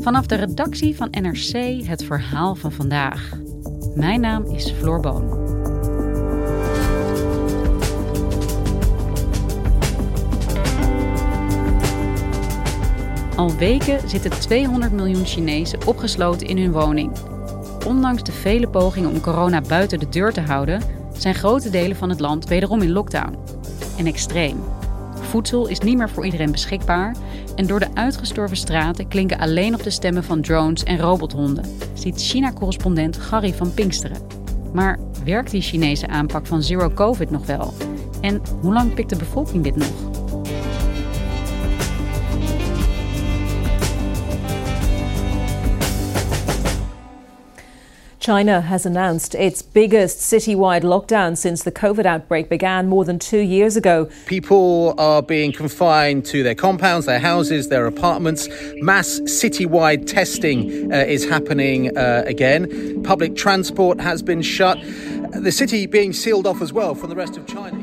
[0.00, 3.30] Vanaf de redactie van NRC het verhaal van vandaag.
[3.94, 5.46] Mijn naam is Floor Boon.
[13.36, 17.12] Al weken zitten 200 miljoen Chinezen opgesloten in hun woning.
[17.86, 22.08] Ondanks de vele pogingen om corona buiten de deur te houden, zijn grote delen van
[22.08, 23.38] het land wederom in lockdown.
[23.98, 24.77] En extreem.
[25.28, 27.16] Voedsel is niet meer voor iedereen beschikbaar
[27.56, 32.20] en door de uitgestorven straten klinken alleen nog de stemmen van drones en robothonden, ziet
[32.20, 34.22] China-correspondent Gary van Pinksteren.
[34.72, 37.72] Maar werkt die Chinese aanpak van Zero Covid nog wel?
[38.20, 40.07] En hoe lang pikt de bevolking dit nog?
[48.28, 53.38] China has announced its biggest citywide lockdown since the COVID outbreak began more than two
[53.38, 54.06] years ago.
[54.26, 58.46] People are being confined to their compounds, their houses, their apartments.
[58.82, 63.02] Mass citywide testing uh, is happening uh, again.
[63.02, 64.78] Public transport has been shut.
[65.32, 67.82] The city being sealed off as well from the rest of China.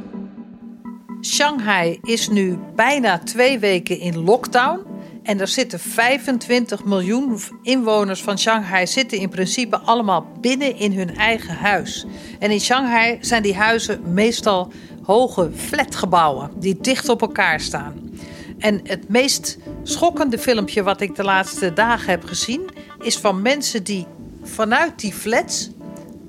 [1.23, 4.84] Shanghai is nu bijna twee weken in lockdown.
[5.25, 11.15] En er zitten 25 miljoen inwoners van Shanghai zitten in principe allemaal binnen in hun
[11.15, 12.05] eigen huis.
[12.39, 14.71] En in Shanghai zijn die huizen meestal
[15.03, 18.11] hoge flatgebouwen die dicht op elkaar staan.
[18.59, 22.69] En het meest schokkende filmpje wat ik de laatste dagen heb gezien
[22.99, 24.05] is van mensen die
[24.43, 25.69] vanuit die flats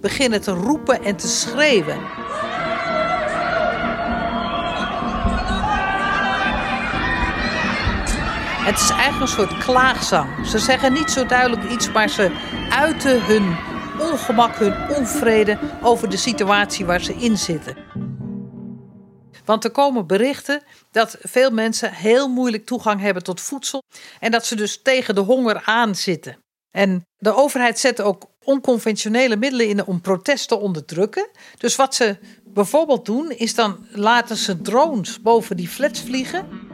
[0.00, 1.98] beginnen te roepen en te schreeuwen.
[8.66, 10.46] Het is eigenlijk een soort klaagzang.
[10.46, 12.30] Ze zeggen niet zo duidelijk iets, maar ze
[12.70, 13.56] uiten hun
[14.10, 17.76] ongemak, hun onvrede over de situatie waar ze in zitten.
[19.44, 23.82] Want er komen berichten dat veel mensen heel moeilijk toegang hebben tot voedsel
[24.20, 26.38] en dat ze dus tegen de honger aan zitten.
[26.70, 31.28] En de overheid zet ook onconventionele middelen in om protest te onderdrukken.
[31.58, 36.65] Dus wat ze bijvoorbeeld doen, is dan laten ze drones boven die flats vliegen.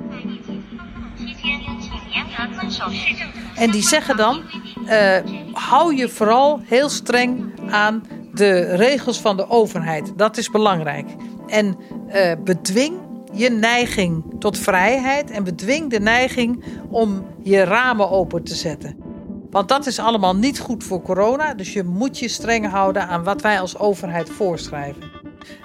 [3.54, 4.42] En die zeggen dan:
[4.84, 5.16] uh,
[5.52, 8.02] hou je vooral heel streng aan
[8.32, 10.12] de regels van de overheid.
[10.16, 11.06] Dat is belangrijk.
[11.46, 11.76] En
[12.08, 12.98] uh, bedwing
[13.32, 18.96] je neiging tot vrijheid en bedwing de neiging om je ramen open te zetten.
[19.50, 21.54] Want dat is allemaal niet goed voor corona.
[21.54, 25.02] Dus je moet je streng houden aan wat wij als overheid voorschrijven.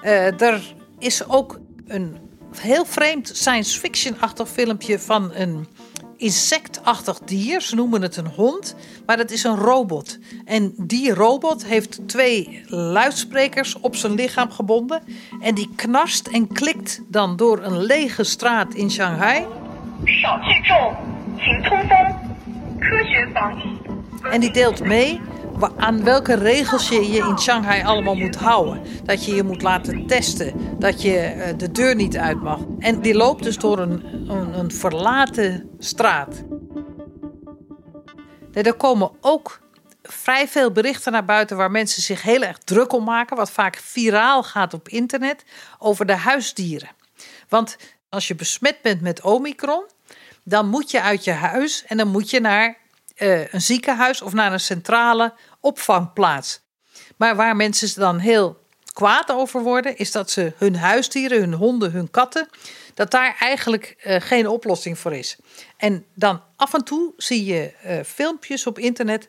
[0.03, 2.17] Uh, er is ook een
[2.57, 5.67] heel vreemd science fiction-achtig filmpje van een
[6.17, 7.61] insectachtig dier.
[7.61, 10.17] Ze noemen het een hond, maar het is een robot.
[10.45, 15.03] En die robot heeft twee luidsprekers op zijn lichaam gebonden.
[15.41, 19.45] En die knarst en klikt dan door een lege straat in Shanghai.
[24.31, 25.21] En die deelt mee
[25.77, 28.81] aan welke regels je je in Shanghai allemaal moet houden.
[29.03, 32.59] Dat je je moet laten testen, dat je eh, de deur niet uit mag.
[32.79, 36.43] En die loopt dus door een, een, een verlaten straat.
[38.51, 39.59] Nee, er komen ook
[40.03, 43.75] vrij veel berichten naar buiten waar mensen zich heel erg druk om maken, wat vaak
[43.75, 45.43] viraal gaat op internet,
[45.79, 46.89] over de huisdieren.
[47.49, 47.77] Want
[48.09, 49.85] als je besmet bent met Omicron,
[50.43, 52.77] dan moet je uit je huis en dan moet je naar
[53.17, 56.59] uh, een ziekenhuis of naar een centrale opvangplaats.
[57.17, 61.91] Maar waar mensen dan heel kwaad over worden, is dat ze hun huisdieren, hun honden,
[61.91, 62.47] hun katten,
[62.93, 65.37] dat daar eigenlijk uh, geen oplossing voor is.
[65.77, 69.27] En dan af en toe zie je uh, filmpjes op internet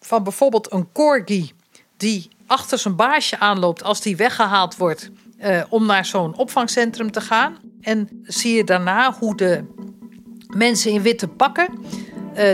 [0.00, 1.52] van bijvoorbeeld een corgi
[1.96, 7.20] die achter zijn baasje aanloopt als die weggehaald wordt uh, om naar zo'n opvangcentrum te
[7.20, 7.58] gaan.
[7.80, 9.64] En zie je daarna hoe de
[10.46, 11.84] mensen in witte pakken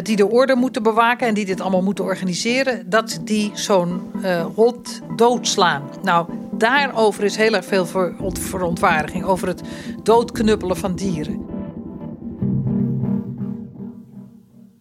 [0.03, 4.45] die de orde moeten bewaken en die dit allemaal moeten organiseren, dat die zo'n uh,
[4.55, 5.83] hond doodslaan.
[6.03, 7.87] Nou, daarover is heel erg veel
[8.33, 9.63] verontwaardiging, over het
[10.03, 11.47] doodknuppelen van dieren.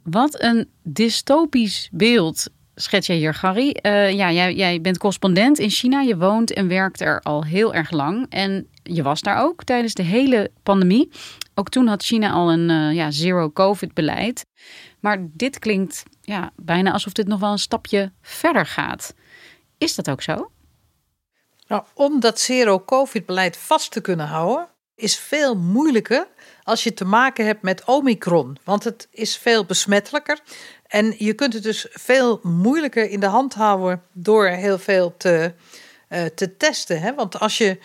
[0.04, 3.76] Wat een dystopisch beeld schets jij hier, Gary.
[3.82, 6.02] Uh, ja, jij, jij bent correspondent in China.
[6.02, 8.26] Je woont en werkt er al heel erg lang.
[8.30, 11.12] En je was daar ook tijdens de hele pandemie.
[11.56, 14.46] Ook toen had China al een ja, zero-covid-beleid.
[15.02, 19.14] Maar dit klinkt ja, bijna alsof dit nog wel een stapje verder gaat.
[19.78, 20.52] Is dat ook zo?
[21.68, 26.28] Nou, om dat zero-covid-beleid vast te kunnen houden, is veel moeilijker
[26.64, 28.58] als je te maken hebt met Omicron.
[28.64, 30.40] Want het is veel besmettelijker.
[30.88, 35.54] En je kunt het dus veel moeilijker in de hand houden door heel veel te,
[36.10, 37.02] uh, te testen.
[37.02, 37.14] Hè?
[37.14, 37.80] Want als je,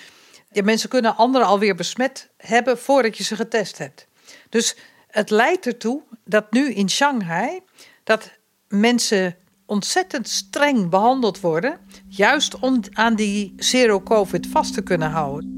[0.51, 4.07] ja, mensen kunnen anderen alweer besmet hebben voordat je ze getest hebt.
[4.49, 4.77] Dus
[5.17, 7.61] het leidt ertoe dat nu in Shanghai
[8.05, 8.31] dat
[8.69, 9.37] mensen
[9.67, 11.79] ontzettend streng behandeld worden,
[12.09, 15.55] juist om aan die zero covid vast te kunnen houden.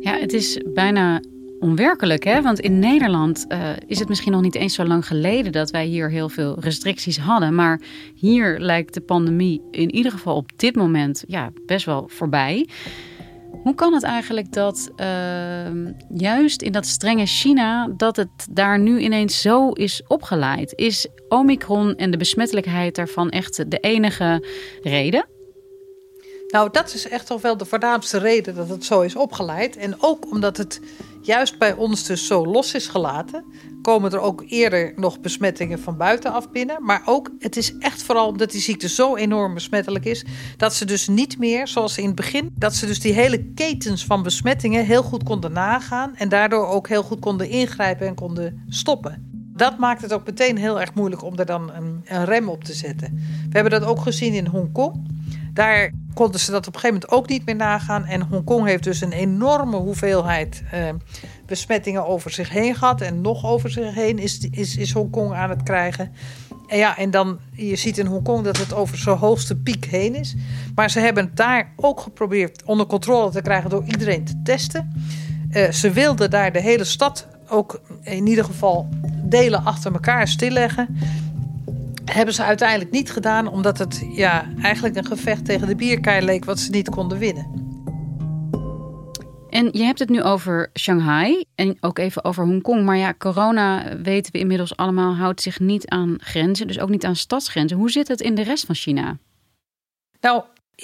[0.00, 1.20] Ja, het is bijna
[1.58, 2.42] onwerkelijk, hè?
[2.42, 5.86] Want in Nederland uh, is het misschien nog niet eens zo lang geleden dat wij
[5.86, 7.54] hier heel veel restricties hadden.
[7.54, 7.80] Maar
[8.14, 12.68] hier lijkt de pandemie in ieder geval op dit moment ja, best wel voorbij.
[13.62, 15.06] Hoe kan het eigenlijk dat uh,
[16.14, 20.72] juist in dat strenge China, dat het daar nu ineens zo is opgeleid?
[20.76, 24.46] Is Omicron en de besmettelijkheid daarvan echt de enige
[24.82, 25.26] reden?
[26.48, 29.76] Nou, dat is echt toch wel de voornaamste reden dat het zo is opgeleid.
[29.76, 30.80] En ook omdat het
[31.22, 33.44] juist bij ons dus zo los is gelaten,
[33.82, 36.84] komen er ook eerder nog besmettingen van buitenaf binnen.
[36.84, 40.24] Maar ook, het is echt vooral omdat die ziekte zo enorm besmettelijk is,
[40.56, 44.04] dat ze dus niet meer, zoals in het begin, dat ze dus die hele ketens
[44.04, 48.64] van besmettingen heel goed konden nagaan en daardoor ook heel goed konden ingrijpen en konden
[48.68, 49.30] stoppen.
[49.54, 52.64] Dat maakt het ook meteen heel erg moeilijk om er dan een, een rem op
[52.64, 53.14] te zetten.
[53.48, 55.21] We hebben dat ook gezien in Hongkong.
[55.52, 58.04] Daar konden ze dat op een gegeven moment ook niet meer nagaan.
[58.04, 60.88] En Hongkong heeft dus een enorme hoeveelheid uh,
[61.46, 63.00] besmettingen over zich heen gehad.
[63.00, 66.12] En nog over zich heen is, is, is Hongkong aan het krijgen.
[66.66, 70.14] En ja, en dan, je ziet in Hongkong dat het over zijn hoogste piek heen
[70.14, 70.34] is.
[70.74, 74.92] Maar ze hebben het daar ook geprobeerd onder controle te krijgen door iedereen te testen.
[75.50, 78.88] Uh, ze wilden daar de hele stad ook in ieder geval
[79.24, 80.96] delen achter elkaar stilleggen
[82.04, 86.44] hebben ze uiteindelijk niet gedaan, omdat het ja, eigenlijk een gevecht tegen de bierkaai leek
[86.44, 87.70] wat ze niet konden winnen.
[89.52, 92.84] En je hebt het nu over Shanghai en ook even over Hongkong.
[92.84, 97.04] Maar ja, corona weten we inmiddels allemaal houdt zich niet aan grenzen, dus ook niet
[97.04, 97.76] aan stadsgrenzen.
[97.76, 99.18] Hoe zit het in de rest van China?
[100.20, 100.42] Nou,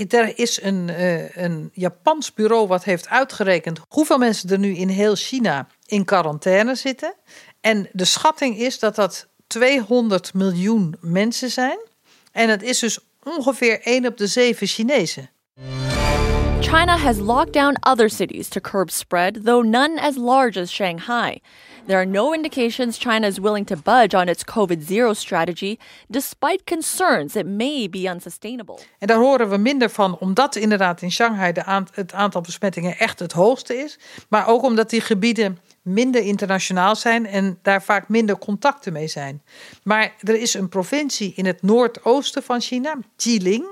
[0.08, 4.88] er is een, uh, een Japans bureau wat heeft uitgerekend hoeveel mensen er nu in
[4.88, 7.14] heel China in quarantaine zitten.
[7.60, 11.78] En de schatting is dat dat 200 miljoen mensen zijn.
[12.32, 15.30] En het is dus ongeveer 1 op de 7 Chinezen.
[16.60, 21.40] China has locked down other cities to curb spread, though none as large as Shanghai.
[21.86, 25.78] There are no indications China is willing to budge on its COVID zero strategy,
[26.10, 28.78] despite concerns it may be unsustainable.
[28.98, 31.62] En daar horen we minder van, omdat inderdaad in Shanghai de
[31.92, 33.98] het aantal besmettingen echt het hoogste is.
[34.28, 35.58] Maar ook omdat die gebieden
[35.92, 39.42] minder internationaal zijn en daar vaak minder contacten mee zijn.
[39.82, 43.66] Maar er is een provincie in het noordoosten van China, Jilin.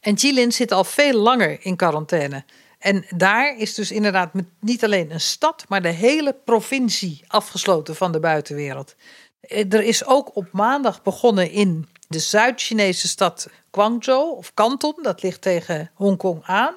[0.00, 2.44] En Jilin zit al veel langer in quarantaine.
[2.78, 4.30] En daar is dus inderdaad
[4.60, 8.94] niet alleen een stad, maar de hele provincie afgesloten van de buitenwereld.
[9.40, 15.22] Eh, er is ook op maandag begonnen in de Zuid-Chinese stad Guangzhou of Canton, dat
[15.22, 16.74] ligt tegen Hongkong aan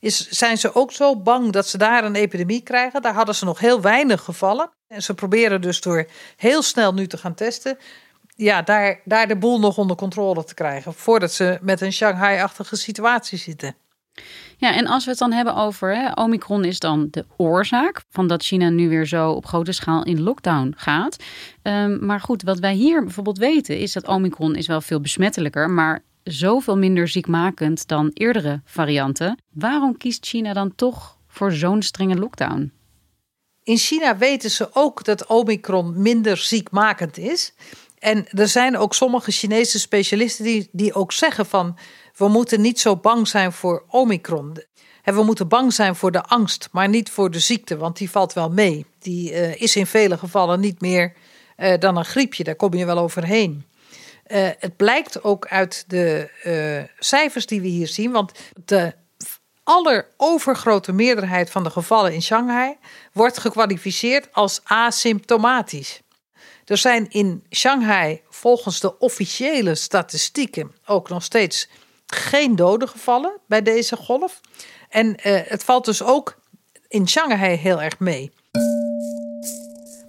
[0.00, 3.02] is, zijn ze ook zo bang dat ze daar een epidemie krijgen.
[3.02, 4.70] Daar hadden ze nog heel weinig gevallen.
[4.88, 7.78] En ze proberen dus door heel snel nu te gaan testen.
[8.34, 10.94] Ja, daar, daar de boel nog onder controle te krijgen.
[10.94, 13.76] Voordat ze met een Shanghai-achtige situatie zitten.
[14.56, 18.26] Ja, en als we het dan hebben over hè, Omicron is dan de oorzaak van
[18.26, 21.16] dat China nu weer zo op grote schaal in lockdown gaat.
[21.62, 25.70] Um, maar goed, wat wij hier bijvoorbeeld weten is dat Omicron is wel veel besmettelijker,
[25.70, 29.38] maar zoveel minder ziekmakend dan eerdere varianten.
[29.52, 32.72] Waarom kiest China dan toch voor zo'n strenge lockdown?
[33.62, 37.54] In China weten ze ook dat Omicron minder ziekmakend is.
[37.98, 41.78] En er zijn ook sommige Chinese specialisten die, die ook zeggen van
[42.16, 44.56] we moeten niet zo bang zijn voor Omicron.
[45.04, 48.32] We moeten bang zijn voor de angst, maar niet voor de ziekte, want die valt
[48.32, 48.86] wel mee.
[48.98, 51.12] Die uh, is in vele gevallen niet meer
[51.56, 53.64] uh, dan een griepje, daar kom je wel overheen.
[54.28, 58.32] Uh, het blijkt ook uit de uh, cijfers die we hier zien, want
[58.64, 58.94] de
[59.62, 62.76] allerovergrote meerderheid van de gevallen in Shanghai
[63.12, 66.02] wordt gekwalificeerd als asymptomatisch.
[66.64, 71.68] Er zijn in Shanghai volgens de officiële statistieken ook nog steeds
[72.06, 74.40] geen doden gevallen bij deze golf.
[74.88, 76.36] En uh, het valt dus ook
[76.88, 78.32] in Shanghai heel erg mee.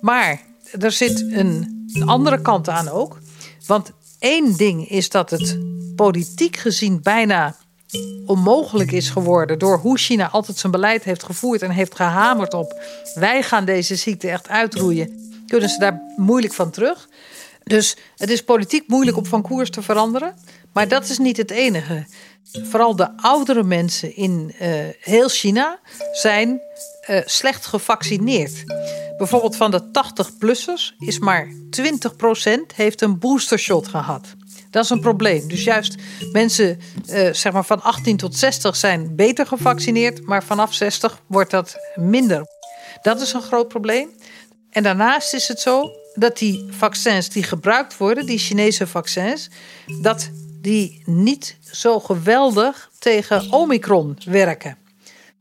[0.02, 0.42] Maar
[0.80, 3.18] er zit een andere kant aan ook.
[3.66, 5.58] Want één ding is dat het
[5.96, 7.56] politiek gezien bijna
[8.26, 12.82] onmogelijk is geworden door hoe China altijd zijn beleid heeft gevoerd en heeft gehamerd op
[13.16, 17.10] wij gaan deze ziekte echt uitroeien, kunnen ze daar moeilijk van terug.
[17.64, 20.36] Dus het is politiek moeilijk om van koers te veranderen.
[20.74, 22.06] Maar dat is niet het enige.
[22.64, 24.70] Vooral de oudere mensen in uh,
[25.00, 25.80] heel China
[26.12, 26.62] zijn
[27.10, 28.64] uh, slecht gevaccineerd.
[29.18, 34.36] Bijvoorbeeld van de 80-plussers is maar 20% heeft een boostershot gehad.
[34.70, 35.48] Dat is een probleem.
[35.48, 35.96] Dus juist
[36.32, 41.52] mensen uh, zeg maar van 18 tot 60 zijn beter gevaccineerd, maar vanaf 60 wordt
[41.52, 42.46] dat minder.
[43.02, 44.10] Dat is een groot probleem.
[44.70, 49.50] En daarnaast is het zo dat die vaccins die gebruikt worden, die Chinese vaccins,
[50.02, 50.30] dat
[50.62, 54.78] die niet zo geweldig tegen Omicron werken.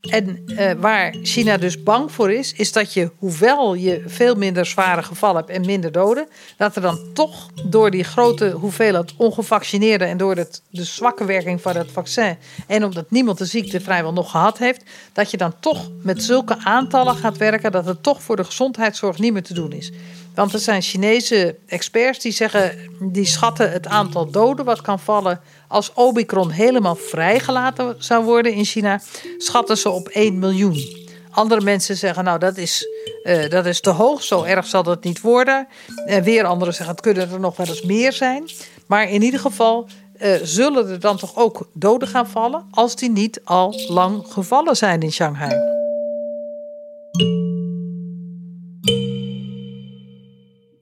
[0.09, 4.65] En uh, waar China dus bang voor is, is dat je, hoewel je veel minder
[4.65, 10.07] zware gevallen hebt en minder doden, dat er dan toch door die grote hoeveelheid ongevaccineerden
[10.07, 12.37] en door het, de zwakke werking van het vaccin
[12.67, 14.83] en omdat niemand de ziekte vrijwel nog gehad heeft,
[15.13, 19.17] dat je dan toch met zulke aantallen gaat werken dat het toch voor de gezondheidszorg
[19.17, 19.91] niet meer te doen is.
[20.35, 25.39] Want er zijn Chinese experts die zeggen, die schatten het aantal doden wat kan vallen
[25.67, 29.01] als Omicron helemaal vrijgelaten zou worden in China,
[29.37, 31.05] schatten ze op 1 miljoen.
[31.29, 32.87] Andere mensen zeggen, nou dat is,
[33.23, 35.67] uh, dat is te hoog, zo erg zal dat niet worden.
[36.05, 38.49] En weer anderen zeggen, het kunnen er nog wel eens meer zijn.
[38.87, 39.87] Maar in ieder geval
[40.21, 44.77] uh, zullen er dan toch ook doden gaan vallen als die niet al lang gevallen
[44.77, 45.75] zijn in Shanghai.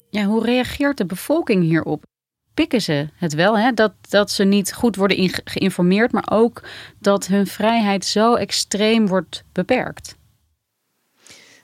[0.09, 2.03] Ja, hoe reageert de bevolking hierop?
[2.55, 3.71] Pikken ze het wel, hè?
[3.74, 6.63] Dat, dat ze niet goed worden geïnformeerd, maar ook
[7.00, 10.15] dat hun vrijheid zo extreem wordt beperkt?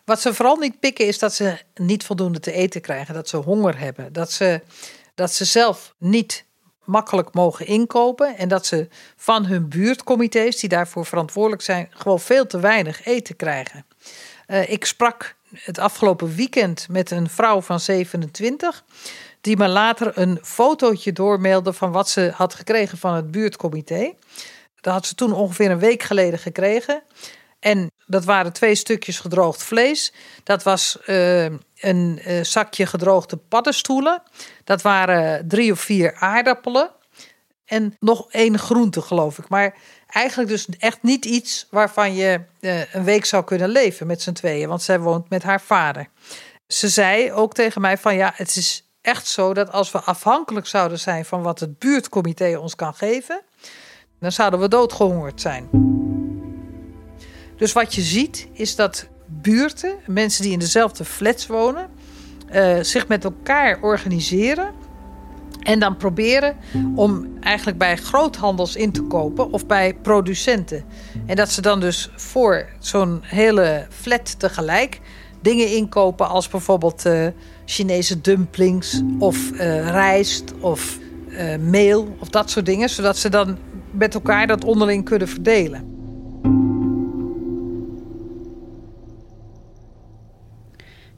[0.06, 3.38] Wat ze vooral niet pikken is dat ze niet voldoende te eten krijgen, dat ze
[3.38, 4.62] honger hebben, dat ze,
[5.16, 6.46] dat ze zelf niet
[6.84, 12.48] makkelijk mogen inkopen en dat ze van hun buurtcomité's, die daarvoor verantwoordelijk zijn, gewoon veel
[12.48, 13.86] te weinig eten krijgen.
[14.48, 18.84] Uh, ik sprak het afgelopen weekend met een vrouw van 27.
[19.42, 24.14] Die me later een fotootje doormailde van wat ze had gekregen van het buurtcomité.
[24.82, 27.04] Dat had ze toen ongeveer een week geleden gekregen.
[27.60, 30.14] En dat waren twee stukjes gedroogd vlees.
[30.44, 34.24] Dat was uh, een uh, zakje gedroogde paddenstoelen.
[34.64, 36.92] Dat waren drie of vier aardappelen.
[37.66, 39.50] En nog één groente, geloof ik.
[39.50, 39.76] Maar
[40.08, 44.32] eigenlijk dus echt niet iets waarvan je uh, een week zou kunnen leven met z'n
[44.32, 44.68] tweeën.
[44.68, 46.08] Want zij woont met haar vader.
[46.68, 50.68] Ze zei ook tegen mij van ja, het is echt zo dat als we afhankelijk
[50.68, 53.42] zouden zijn van wat het buurtcomité ons kan geven,
[54.20, 55.70] dan zouden we doodgehongerd zijn.
[57.58, 61.90] Dus wat je ziet is dat buurten, mensen die in dezelfde flats wonen,
[62.54, 64.74] uh, zich met elkaar organiseren
[65.62, 66.58] en dan proberen
[66.96, 70.86] om eigenlijk bij groothandels in te kopen of bij producenten.
[71.26, 75.00] En dat ze dan dus voor zo'n hele flat tegelijk
[75.42, 77.28] dingen inkopen als bijvoorbeeld uh,
[77.66, 80.98] Chinese dumplings of uh, rijst of
[81.30, 82.90] uh, meel of dat soort dingen.
[82.90, 83.58] Zodat ze dan
[83.92, 85.91] met elkaar dat onderling kunnen verdelen.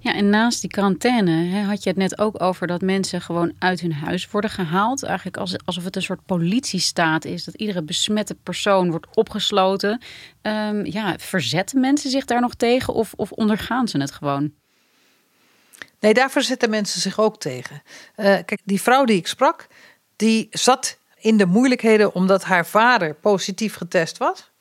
[0.03, 3.53] Ja, en naast die quarantaine hè, had je het net ook over dat mensen gewoon
[3.59, 5.03] uit hun huis worden gehaald.
[5.03, 7.43] Eigenlijk alsof het een soort politiestaat is.
[7.43, 10.01] Dat iedere besmette persoon wordt opgesloten.
[10.41, 14.51] Um, ja, verzetten mensen zich daar nog tegen of, of ondergaan ze het gewoon?
[15.99, 17.81] Nee, daar verzetten mensen zich ook tegen.
[18.15, 19.67] Uh, kijk, die vrouw die ik sprak,
[20.15, 24.51] die zat in de moeilijkheden omdat haar vader positief getest was.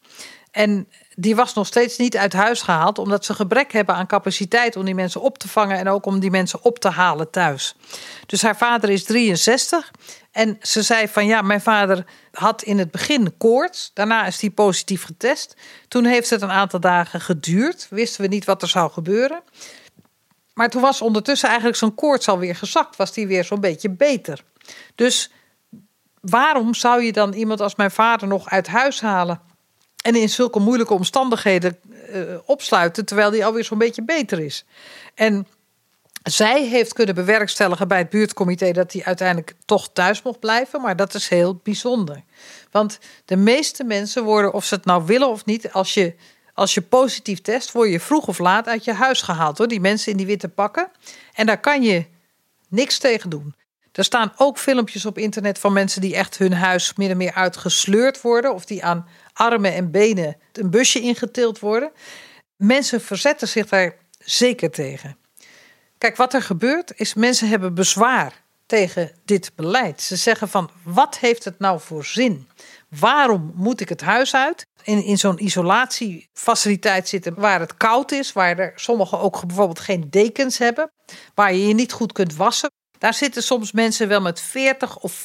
[0.53, 4.77] En die was nog steeds niet uit huis gehaald, omdat ze gebrek hebben aan capaciteit
[4.77, 7.75] om die mensen op te vangen en ook om die mensen op te halen thuis.
[8.27, 9.91] Dus haar vader is 63
[10.33, 14.51] en ze zei van ja, mijn vader had in het begin koorts, daarna is hij
[14.51, 15.57] positief getest.
[15.89, 19.43] Toen heeft het een aantal dagen geduurd, wisten we niet wat er zou gebeuren.
[20.55, 24.45] Maar toen was ondertussen eigenlijk zijn koorts alweer gezakt, was die weer zo'n beetje beter.
[24.95, 25.31] Dus
[26.21, 29.52] waarom zou je dan iemand als mijn vader nog uit huis halen?
[30.03, 31.79] En in zulke moeilijke omstandigheden
[32.11, 34.65] uh, opsluiten, terwijl die alweer zo'n beetje beter is.
[35.15, 35.47] En
[36.23, 40.81] zij heeft kunnen bewerkstelligen bij het buurtcomité dat hij uiteindelijk toch thuis mocht blijven.
[40.81, 42.23] Maar dat is heel bijzonder.
[42.71, 46.15] Want de meeste mensen worden, of ze het nou willen of niet, als je,
[46.55, 49.69] als je positief test, word je vroeg of laat uit je huis gehaald hoor.
[49.69, 50.89] Die mensen in die witte pakken.
[51.35, 52.05] En daar kan je
[52.69, 53.55] niks tegen doen.
[53.93, 57.33] Er staan ook filmpjes op internet van mensen die echt hun huis min of meer
[57.33, 58.55] uitgesleurd worden.
[58.55, 61.93] Of die aan armen en benen een busje ingetild worden.
[62.57, 65.17] Mensen verzetten zich daar zeker tegen.
[65.99, 70.01] Kijk, wat er gebeurt is mensen hebben bezwaar tegen dit beleid.
[70.01, 72.49] Ze zeggen van wat heeft het nou voor zin?
[72.89, 74.67] Waarom moet ik het huis uit?
[74.83, 80.11] In, in zo'n isolatiefaciliteit zitten waar het koud is, waar er sommigen ook bijvoorbeeld geen
[80.11, 80.91] dekens hebben,
[81.35, 82.71] waar je je niet goed kunt wassen.
[82.99, 85.23] Daar zitten soms mensen wel met 40 of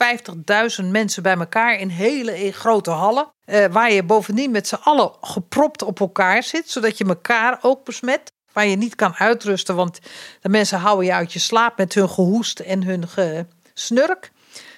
[0.81, 3.31] 50.000 mensen bij elkaar in hele grote hallen.
[3.47, 7.85] Eh, waar je bovendien met z'n allen gepropt op elkaar zit, zodat je elkaar ook
[7.85, 9.75] besmet waar je niet kan uitrusten.
[9.75, 9.99] Want
[10.41, 14.31] de mensen houden je uit je slaap met hun gehoest en hun gesnurk.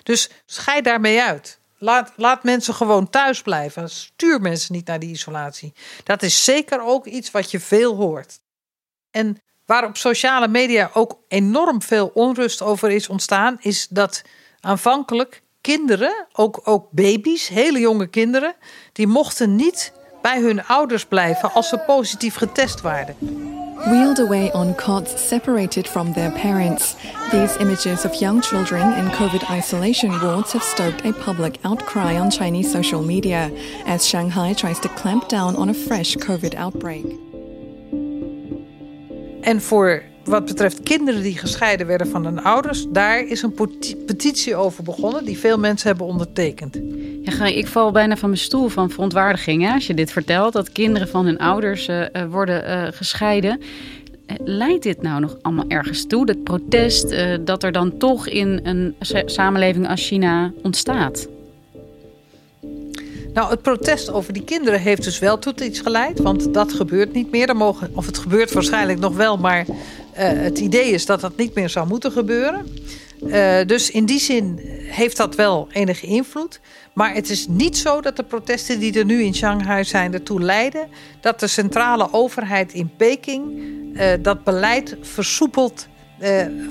[0.03, 1.59] Dus schei daarmee uit.
[1.77, 3.89] Laat, laat mensen gewoon thuis blijven.
[3.89, 5.73] Stuur mensen niet naar die isolatie.
[6.03, 8.39] Dat is zeker ook iets wat je veel hoort.
[9.11, 14.21] En waar op sociale media ook enorm veel onrust over is ontstaan, is dat
[14.59, 18.55] aanvankelijk kinderen, ook, ook baby's, hele jonge kinderen,
[18.93, 23.15] die mochten niet bij hun ouders blijven als ze positief getest waren.
[23.85, 26.95] Wheeled away on cots separated from their parents,
[27.31, 32.29] these images of young children in COVID isolation wards have stoked a public outcry on
[32.29, 33.49] Chinese social media
[33.85, 37.05] as Shanghai tries to clamp down on a fresh COVID outbreak.
[39.41, 43.53] En voor wat betreft kinderen die gescheiden werden van hun ouders, daar is een
[44.05, 46.79] petitie over begonnen die veel mensen hebben ondertekend.
[47.23, 50.71] Ja, ik val bijna van mijn stoel van verontwaardiging hè, als je dit vertelt, dat
[50.71, 53.61] kinderen van hun ouders uh, worden uh, gescheiden.
[54.43, 58.59] Leidt dit nou nog allemaal ergens toe, dat protest uh, dat er dan toch in
[58.63, 58.95] een
[59.25, 61.27] samenleving als China ontstaat?
[63.33, 66.19] Nou, het protest over die kinderen heeft dus wel tot iets geleid.
[66.19, 67.49] Want dat gebeurt niet meer.
[67.49, 69.65] Er mogen, of het gebeurt waarschijnlijk nog wel, maar
[70.25, 72.65] het idee is dat dat niet meer zou moeten gebeuren.
[73.23, 76.59] Uh, dus in die zin heeft dat wel enige invloed.
[76.93, 80.41] Maar het is niet zo dat de protesten die er nu in Shanghai zijn ertoe
[80.41, 80.87] leiden
[81.21, 83.51] dat de centrale overheid in Peking
[83.93, 85.87] uh, dat beleid versoepelt.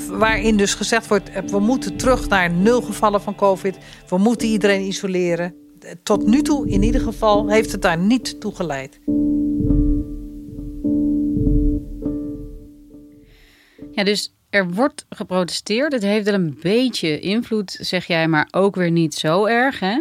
[0.09, 3.77] Waarin dus gezegd wordt: we moeten terug naar nul gevallen van COVID.
[4.09, 5.55] We moeten iedereen isoleren
[6.03, 8.99] tot nu toe in ieder geval heeft het daar niet toe geleid.
[13.99, 15.93] Ja, dus er wordt geprotesteerd.
[15.93, 19.81] Het heeft wel een beetje invloed, zeg jij, maar ook weer niet zo erg.
[19.81, 20.01] Hè?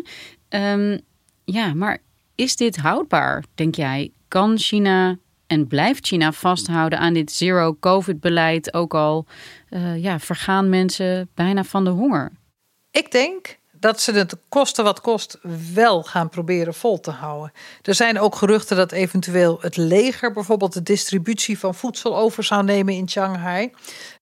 [0.73, 0.99] Um,
[1.45, 1.97] ja, maar
[2.36, 4.12] is dit houdbaar, denk jij?
[4.27, 8.73] Kan China en blijft China vasthouden aan dit zero-COVID-beleid?
[8.73, 9.25] Ook al
[9.69, 12.31] uh, ja, vergaan mensen bijna van de honger.
[12.91, 15.38] Ik denk dat ze het kosten wat kost
[15.74, 17.52] wel gaan proberen vol te houden.
[17.82, 22.63] Er zijn ook geruchten dat eventueel het leger bijvoorbeeld de distributie van voedsel over zou
[22.63, 23.72] nemen in Shanghai.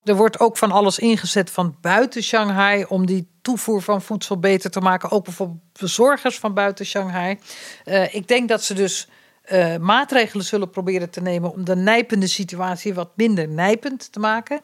[0.04, 4.72] Er wordt ook van alles ingezet van buiten Shanghai om die toevoer van voedsel beter
[4.72, 5.12] te maken.
[5.12, 7.40] Ook bijvoorbeeld bezorgers van buiten Shanghai.
[7.86, 9.08] Uh, ik denk dat ze dus
[9.52, 14.62] uh, maatregelen zullen proberen te nemen om de nijpende situatie wat minder nijpend te maken.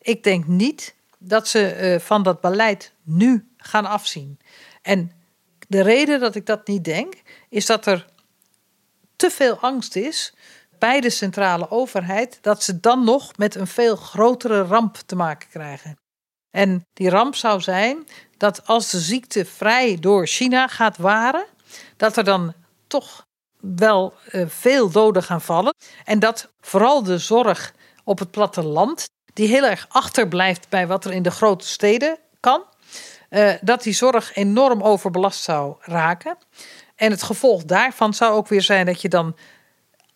[0.00, 4.38] Ik denk niet dat ze uh, van dat beleid nu gaan afzien.
[4.82, 5.12] En
[5.68, 7.14] de reden dat ik dat niet denk,
[7.48, 8.06] is dat er
[9.16, 10.34] te veel angst is
[10.78, 15.48] bij de centrale overheid dat ze dan nog met een veel grotere ramp te maken
[15.48, 15.98] krijgen.
[16.50, 21.46] En die ramp zou zijn dat als de ziekte vrij door China gaat waren,
[21.96, 22.54] dat er dan
[22.86, 23.26] toch
[23.60, 25.74] wel uh, veel doden gaan vallen.
[26.04, 31.12] En dat vooral de zorg op het platteland, die heel erg achterblijft bij wat er
[31.12, 32.64] in de grote steden kan,
[33.30, 36.36] uh, dat die zorg enorm overbelast zou raken.
[36.96, 39.36] En het gevolg daarvan zou ook weer zijn dat je dan,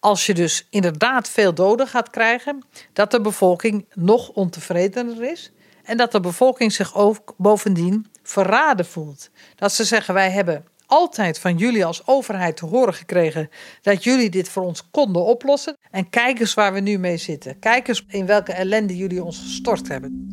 [0.01, 5.53] als je dus inderdaad veel doden gaat krijgen, dat de bevolking nog ontevredener is.
[5.85, 9.31] En dat de bevolking zich ook bovendien verraden voelt.
[9.57, 13.49] Dat ze zeggen: wij hebben altijd van jullie als overheid te horen gekregen
[13.83, 15.77] dat jullie dit voor ons konden oplossen.
[15.91, 17.59] En kijk eens waar we nu mee zitten.
[17.59, 20.27] Kijk eens in welke ellende jullie ons gestort hebben.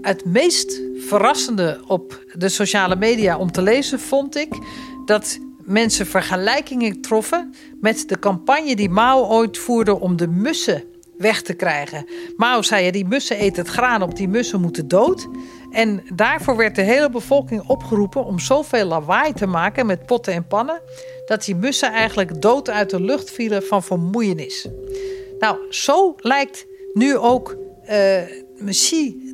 [0.00, 4.54] Het meest verrassende op de sociale media om te lezen vond ik
[5.04, 10.84] dat mensen vergelijkingen troffen met de campagne die Mao ooit voerde om de mussen
[11.16, 12.06] weg te krijgen.
[12.36, 15.28] Mao zei: ja, die mussen eten het graan op, die mussen moeten dood.
[15.72, 20.46] En daarvoor werd de hele bevolking opgeroepen om zoveel lawaai te maken met potten en
[20.46, 20.80] pannen,
[21.26, 24.68] dat die mussen eigenlijk dood uit de lucht vielen van vermoeienis.
[25.38, 27.56] Nou, zo lijkt nu ook
[27.90, 28.20] uh,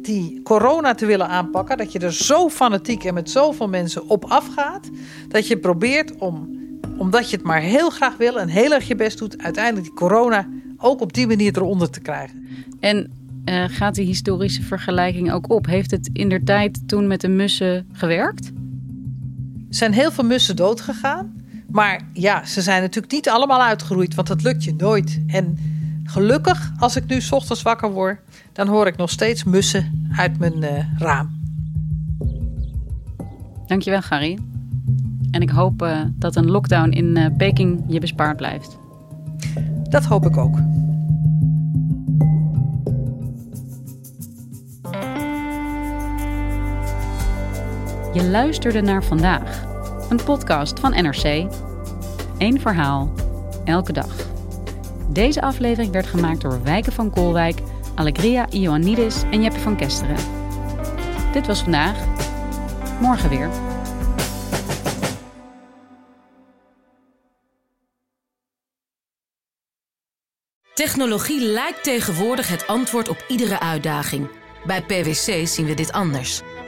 [0.03, 4.25] die corona te willen aanpakken, dat je er zo fanatiek en met zoveel mensen op
[4.25, 4.89] afgaat,
[5.29, 6.59] dat je probeert om,
[6.99, 9.95] omdat je het maar heel graag wil en heel erg je best doet, uiteindelijk die
[9.95, 10.49] corona
[10.79, 12.47] ook op die manier eronder te krijgen.
[12.81, 13.13] En
[13.45, 15.67] uh, gaat die historische vergelijking ook op?
[15.67, 18.47] Heeft het in der tijd toen met de mussen gewerkt?
[18.47, 21.37] Er zijn heel veel mussen doodgegaan.
[21.71, 25.23] Maar ja, ze zijn natuurlijk niet allemaal uitgeroeid, want dat lukt je nooit.
[25.27, 25.59] En
[26.05, 28.21] gelukkig, als ik nu s ochtends wakker word,
[28.53, 31.37] dan hoor ik nog steeds mussen uit mijn uh, raam.
[33.67, 34.39] Dankjewel, Gary.
[35.31, 38.79] En ik hoop uh, dat een lockdown in uh, Peking je bespaard blijft.
[39.89, 40.59] Dat hoop ik ook.
[48.13, 49.65] Je luisterde naar vandaag,
[50.09, 51.47] een podcast van NRC.
[52.39, 53.13] Eén verhaal,
[53.65, 54.15] elke dag.
[55.09, 57.59] Deze aflevering werd gemaakt door Wijken van Koolwijk,
[57.95, 60.17] Allegria Ioannidis en Jeppe van Kesteren.
[61.33, 61.97] Dit was vandaag.
[63.01, 63.49] Morgen weer.
[70.75, 74.29] Technologie lijkt tegenwoordig het antwoord op iedere uitdaging.
[74.65, 76.43] Bij PwC zien we dit anders.